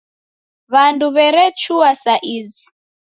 W'andu 0.71 1.07
werechua 1.15 1.89
sa 2.03 2.15
izi. 2.35 2.65